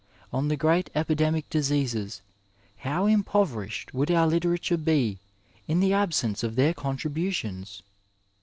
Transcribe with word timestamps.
On 0.33 0.47
the 0.47 0.57
great 0.57 0.89
epidemic 0.95 1.47
diseases 1.51 2.23
how 2.77 3.05
impoverished 3.05 3.93
would 3.93 4.09
our 4.09 4.25
litera 4.25 4.57
ture 4.57 4.75
be 4.75 5.19
in 5.67 5.79
the 5.79 5.93
absence 5.93 6.41
of 6.41 6.55
their 6.55 6.73
contributions 6.73 7.83